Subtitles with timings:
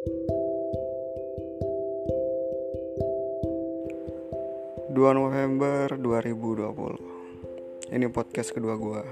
[0.00, 0.16] Dua
[5.12, 9.04] November 2020 Ini podcast kedua gue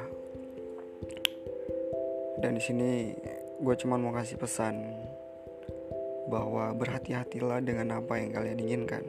[2.40, 3.12] Dan di sini
[3.60, 4.80] gue cuma mau kasih pesan
[6.32, 9.04] Bahwa berhati-hatilah dengan apa yang kalian inginkan.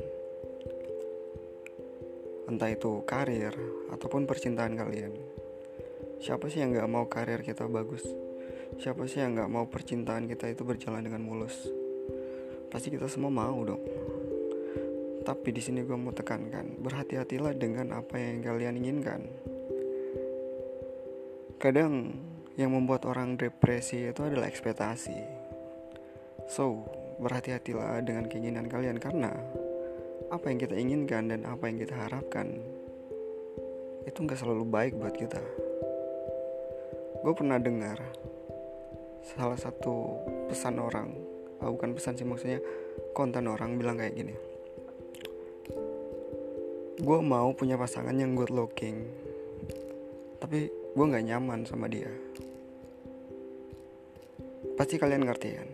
[2.51, 3.55] Entah itu karir
[3.87, 5.15] ataupun percintaan kalian.
[6.19, 8.03] Siapa sih yang gak mau karir kita bagus?
[8.77, 11.65] Siapa sih yang gak mau percintaan kita itu berjalan dengan mulus?
[12.69, 13.81] Pasti kita semua mau dong
[15.29, 19.29] tapi di sini gue mau tekankan, berhati-hatilah dengan apa yang kalian inginkan.
[21.61, 22.17] Kadang
[22.57, 25.19] yang membuat orang depresi itu adalah ekspektasi.
[26.49, 26.87] So,
[27.21, 29.37] berhati-hatilah dengan keinginan kalian karena
[30.33, 32.65] apa yang kita inginkan dan apa yang kita harapkan
[34.09, 35.45] itu nggak selalu baik buat kita.
[37.21, 38.01] Gue pernah dengar
[39.23, 41.11] salah satu pesan orang,
[41.63, 42.59] oh, bukan pesan sih maksudnya
[43.11, 44.35] konten orang bilang kayak gini.
[46.99, 49.07] Gue mau punya pasangan yang good looking
[50.39, 52.09] tapi gue nggak nyaman sama dia.
[54.79, 55.69] Pasti kalian ngerti kan?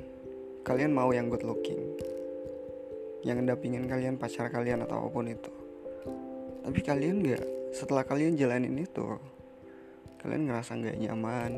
[0.65, 1.81] Kalian mau yang good looking
[3.25, 5.53] yang pingin kalian pacar kalian atau apa pun itu.
[6.61, 9.17] Tapi kalian nggak setelah kalian jalanin itu
[10.21, 11.51] kalian ngerasa nggak nyaman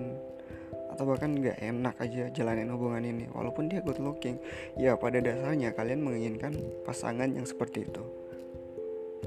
[0.98, 4.42] atau bahkan nggak enak aja jalanin hubungan ini walaupun dia good looking.
[4.82, 8.02] Ya pada dasarnya kalian menginginkan pasangan yang seperti itu.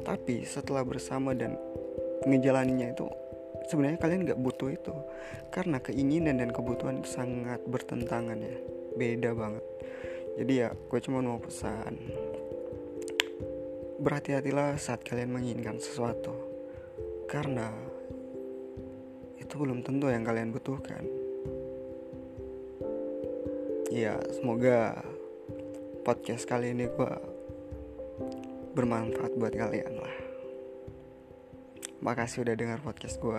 [0.02, 1.54] Tapi setelah bersama dan
[2.26, 3.06] ngejalaninya itu
[3.70, 4.90] sebenarnya kalian nggak butuh itu.
[5.54, 8.58] Karena keinginan dan kebutuhan sangat bertentangan ya.
[8.98, 9.62] Beda banget.
[10.42, 11.94] Jadi ya gue cuma mau pesan
[14.02, 16.34] berhati-hatilah saat kalian menginginkan sesuatu.
[17.30, 17.70] Karena
[19.38, 21.19] itu belum tentu yang kalian butuhkan
[23.90, 25.02] ya semoga
[26.06, 27.12] podcast kali ini gue
[28.78, 30.14] bermanfaat buat kalian lah.
[31.98, 33.34] Makasih udah dengar podcast gue.